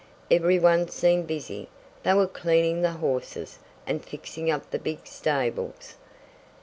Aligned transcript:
Every 0.31 0.57
one 0.57 0.87
seemed 0.89 1.27
busy. 1.27 1.69
They 2.01 2.15
were 2.15 2.25
cleaning 2.25 2.81
the 2.81 2.93
horses, 2.93 3.59
and 3.85 4.03
fixing 4.03 4.49
up 4.49 4.71
the 4.71 4.79
big 4.79 5.05
stables. 5.05 5.93